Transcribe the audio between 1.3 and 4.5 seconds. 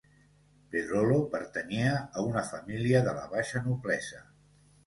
pertanyia a una família de la baixa noblesa